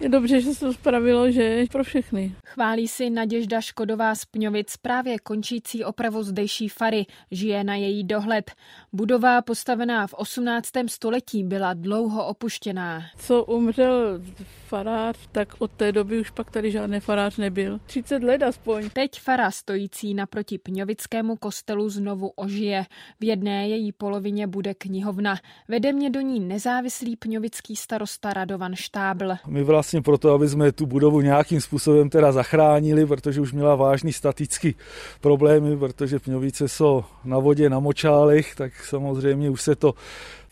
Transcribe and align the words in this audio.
Je 0.00 0.08
dobře, 0.08 0.40
že 0.40 0.54
se 0.54 0.60
to 0.60 0.72
spravilo, 0.72 1.30
že 1.30 1.42
je 1.42 1.66
pro 1.66 1.84
všechny. 1.84 2.34
Chválí 2.44 2.88
si 2.88 3.10
Naděžda 3.10 3.60
Škodová 3.60 4.14
z 4.14 4.24
Pňovic 4.24 4.76
právě 4.76 5.18
končící 5.18 5.84
opravu 5.84 6.22
zdejší 6.22 6.68
fary. 6.68 7.06
Žije 7.30 7.64
na 7.64 7.74
její 7.74 8.04
dohled. 8.04 8.50
Budova 8.92 9.42
postavená 9.42 10.06
v 10.06 10.14
18. 10.14 10.68
století 10.86 11.44
byla 11.44 11.74
dlouho 11.74 12.26
opuštěná. 12.26 13.02
Co 13.16 13.44
umřel 13.44 14.20
farář, 14.66 15.16
tak 15.32 15.48
od 15.58 15.70
té 15.70 15.92
doby 15.92 16.20
už 16.20 16.30
pak 16.30 16.50
tady 16.50 16.70
žádný 16.70 17.00
farář 17.00 17.36
nebyl. 17.36 17.80
30 17.86 18.22
let 18.22 18.42
aspoň. 18.42 18.90
Teď 18.90 19.10
fara 19.20 19.50
stojící 19.50 20.14
naproti 20.14 20.58
Pňovickému 20.58 21.36
kostelu 21.36 21.88
znovu 21.88 22.28
ožije. 22.28 22.84
V 23.20 23.24
jedné 23.24 23.68
její 23.68 23.92
polovině 23.92 24.46
bude 24.46 24.74
knihovna. 24.74 25.36
Vede 25.68 25.92
mě 25.92 26.10
do 26.10 26.20
ní 26.20 26.40
nezávislý 26.40 27.16
pňovický 27.16 27.76
starosta 27.76 28.32
Radovan 28.32 28.74
Štábl. 28.74 29.34
My 29.46 29.64
vlastně 29.64 29.87
proto, 30.02 30.32
aby 30.32 30.48
jsme 30.48 30.72
tu 30.72 30.86
budovu 30.86 31.20
nějakým 31.20 31.60
způsobem 31.60 32.10
teda 32.10 32.32
zachránili, 32.32 33.06
protože 33.06 33.40
už 33.40 33.52
měla 33.52 33.74
vážný 33.74 34.12
statický 34.12 34.74
problémy, 35.20 35.76
protože 35.76 36.18
Pňovice 36.18 36.68
jsou 36.68 37.04
na 37.24 37.38
vodě, 37.38 37.70
na 37.70 37.78
močálech, 37.78 38.54
tak 38.54 38.84
samozřejmě 38.84 39.50
už 39.50 39.62
se 39.62 39.74
to 39.74 39.94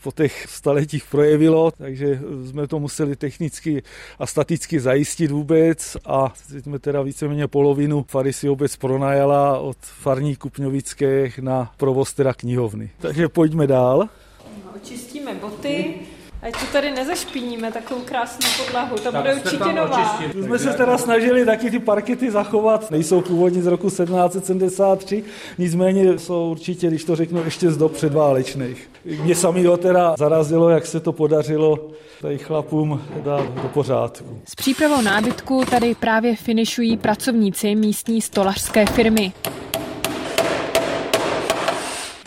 po 0.03 0.11
těch 0.11 0.45
staletích 0.49 1.05
projevilo, 1.11 1.71
takže 1.71 2.19
jsme 2.49 2.67
to 2.67 2.79
museli 2.79 3.15
technicky 3.15 3.83
a 4.19 4.25
staticky 4.25 4.79
zajistit 4.79 5.31
vůbec 5.31 5.97
a 6.05 6.33
jsme 6.63 6.79
teda 6.79 7.01
víceméně 7.01 7.47
polovinu 7.47 8.05
fary 8.07 8.33
si 8.33 8.49
obec 8.49 8.75
pronajala 8.75 9.59
od 9.59 9.77
farníků 9.81 10.49
Pňovických 10.49 11.39
na 11.39 11.71
provoz 11.77 12.13
teda 12.13 12.33
knihovny. 12.33 12.89
Takže 12.99 13.29
pojďme 13.29 13.67
dál. 13.67 14.09
Očistíme 14.75 15.35
boty. 15.35 15.95
Ať 16.41 16.53
to 16.59 16.65
tady 16.71 16.91
nezašpíníme 16.91 17.71
takovou 17.71 18.01
krásnou 18.01 18.49
podlahu, 18.65 18.95
to 18.95 19.11
tak 19.11 19.15
bude 19.15 19.35
určitě 19.35 19.73
nová. 19.73 20.19
Tu 20.31 20.43
jsme 20.43 20.59
se 20.59 20.73
teda 20.73 20.97
snažili 20.97 21.45
taky 21.45 21.71
ty 21.71 21.79
parkety 21.79 22.31
zachovat, 22.31 22.91
nejsou 22.91 23.21
původní 23.21 23.61
z 23.61 23.67
roku 23.67 23.89
1773, 23.89 25.23
nicméně 25.57 26.19
jsou 26.19 26.51
určitě, 26.51 26.87
když 26.87 27.03
to 27.03 27.15
řeknu, 27.15 27.43
ještě 27.43 27.71
z 27.71 27.77
dob 27.77 27.91
předválečných. 27.91 28.89
Mě 29.23 29.35
samého 29.35 29.77
teda 29.77 30.15
zarazilo, 30.17 30.69
jak 30.69 30.85
se 30.85 30.99
to 30.99 31.11
podařilo 31.11 31.79
tady 32.21 32.37
chlapům 32.37 33.01
dát 33.23 33.49
do 33.61 33.67
pořádku. 33.67 34.41
S 34.49 34.55
přípravou 34.55 35.01
nábytku 35.01 35.65
tady 35.69 35.95
právě 35.95 36.35
finišují 36.35 36.97
pracovníci 36.97 37.75
místní 37.75 38.21
stolařské 38.21 38.85
firmy. 38.85 39.33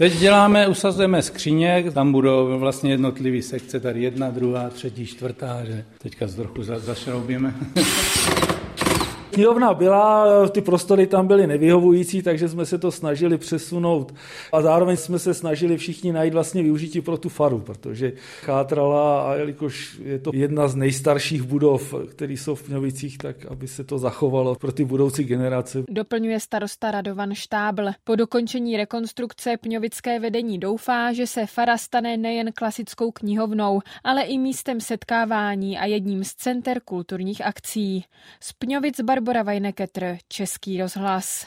Teď 0.00 0.18
děláme, 0.18 0.68
usazujeme 0.68 1.22
skříně, 1.22 1.84
tam 1.94 2.12
budou 2.12 2.58
vlastně 2.58 2.90
jednotlivý 2.90 3.42
sekce, 3.42 3.80
tady 3.80 4.02
jedna, 4.02 4.30
druhá, 4.30 4.70
třetí, 4.70 5.06
čtvrtá, 5.06 5.64
že 5.64 5.84
teďka 5.98 6.26
z 6.26 6.34
trochu 6.34 6.62
za, 6.62 6.78
zašroubíme. 6.78 7.54
Knihovna 9.40 9.74
byla, 9.74 10.48
ty 10.48 10.60
prostory 10.60 11.06
tam 11.06 11.26
byly 11.26 11.46
nevyhovující, 11.46 12.22
takže 12.22 12.48
jsme 12.48 12.66
se 12.66 12.78
to 12.78 12.90
snažili 12.90 13.38
přesunout 13.38 14.14
a 14.52 14.62
zároveň 14.62 14.96
jsme 14.96 15.18
se 15.18 15.34
snažili 15.34 15.76
všichni 15.76 16.12
najít 16.12 16.34
vlastně 16.34 16.62
využití 16.62 17.00
pro 17.00 17.18
tu 17.18 17.28
faru, 17.28 17.58
protože 17.58 18.12
chátrala 18.40 19.30
a 19.30 19.34
jelikož 19.34 20.00
je 20.04 20.18
to 20.18 20.30
jedna 20.34 20.68
z 20.68 20.76
nejstarších 20.76 21.42
budov, 21.42 21.94
které 22.10 22.32
jsou 22.32 22.54
v 22.54 22.62
Pňovicích, 22.62 23.18
tak 23.18 23.46
aby 23.46 23.68
se 23.68 23.84
to 23.84 23.98
zachovalo 23.98 24.54
pro 24.54 24.72
ty 24.72 24.84
budoucí 24.84 25.24
generace. 25.24 25.82
Doplňuje 25.88 26.40
starosta 26.40 26.90
Radovan 26.90 27.34
Štábl. 27.34 27.86
Po 28.04 28.16
dokončení 28.16 28.76
rekonstrukce 28.76 29.56
Pňovické 29.56 30.20
vedení 30.20 30.58
doufá, 30.58 31.12
že 31.12 31.26
se 31.26 31.46
fara 31.46 31.78
stane 31.78 32.16
nejen 32.16 32.52
klasickou 32.52 33.10
knihovnou, 33.10 33.80
ale 34.04 34.22
i 34.22 34.38
místem 34.38 34.80
setkávání 34.80 35.78
a 35.78 35.86
jedním 35.86 36.24
z 36.24 36.34
center 36.34 36.80
kulturních 36.80 37.46
akcí. 37.46 38.04
Z 38.40 38.52
Pňovic 38.52 39.00
Barbara 39.30 39.42
Vajneketr, 39.42 40.18
Český 40.28 40.80
rozhlas. 40.80 41.38